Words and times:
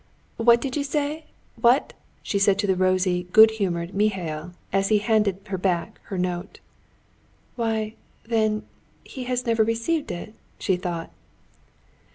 "What 0.37 0.61
do 0.61 0.71
you 0.73 0.83
say? 0.83 1.25
What!..." 1.61 1.93
she 2.23 2.39
said 2.39 2.57
to 2.57 2.65
the 2.65 2.75
rosy, 2.75 3.27
good 3.31 3.51
humored 3.51 3.93
Mihail, 3.93 4.51
as 4.73 4.87
he 4.89 4.97
handed 4.97 5.41
her 5.49 5.59
back 5.59 5.99
her 6.05 6.17
note. 6.17 6.59
"Why, 7.55 7.93
then, 8.25 8.63
he 9.03 9.25
has 9.25 9.45
never 9.45 9.63
received 9.63 10.09
it!" 10.09 10.33
she 10.57 10.75
thought. 10.75 11.11